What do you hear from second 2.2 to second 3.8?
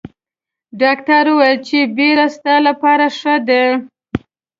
ستا لپاره ښه دي.